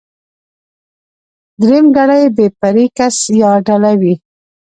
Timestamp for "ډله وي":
3.67-4.13